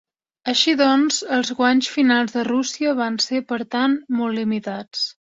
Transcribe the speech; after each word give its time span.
Així 0.51 0.71
doncs, 0.77 1.17
els 1.35 1.51
guanys 1.59 1.89
finals 1.97 2.33
de 2.37 2.45
Rússia 2.47 2.93
van 2.99 3.19
ser, 3.25 3.41
per 3.53 3.59
tant, 3.77 3.93
molt 4.23 4.35
limitats. 4.39 5.05